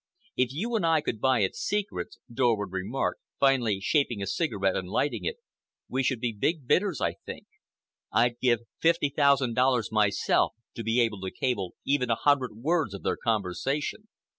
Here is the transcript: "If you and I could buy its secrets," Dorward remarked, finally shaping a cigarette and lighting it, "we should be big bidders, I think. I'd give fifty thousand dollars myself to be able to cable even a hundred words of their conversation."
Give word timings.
"If 0.35 0.51
you 0.51 0.75
and 0.75 0.83
I 0.83 0.99
could 1.01 1.21
buy 1.21 1.41
its 1.41 1.59
secrets," 1.59 2.17
Dorward 2.33 2.71
remarked, 2.71 3.21
finally 3.39 3.79
shaping 3.79 4.19
a 4.19 4.25
cigarette 4.25 4.75
and 4.75 4.89
lighting 4.89 5.25
it, 5.25 5.35
"we 5.87 6.01
should 6.01 6.19
be 6.19 6.33
big 6.33 6.65
bidders, 6.65 6.99
I 7.01 7.17
think. 7.23 7.45
I'd 8.11 8.39
give 8.39 8.61
fifty 8.79 9.09
thousand 9.09 9.53
dollars 9.53 9.91
myself 9.91 10.53
to 10.73 10.83
be 10.83 10.99
able 11.01 11.21
to 11.21 11.29
cable 11.29 11.75
even 11.85 12.09
a 12.09 12.15
hundred 12.15 12.55
words 12.55 12.95
of 12.95 13.03
their 13.03 13.15
conversation." 13.17 14.07